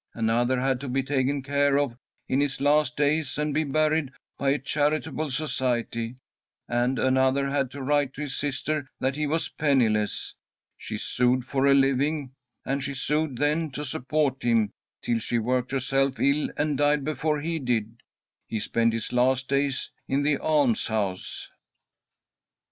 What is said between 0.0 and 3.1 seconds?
Another had to be taken care of in his last